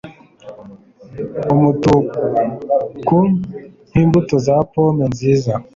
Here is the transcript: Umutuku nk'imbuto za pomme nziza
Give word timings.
Umutuku 1.53 3.17
nk'imbuto 3.89 4.35
za 4.45 4.55
pomme 4.71 5.05
nziza 5.13 5.53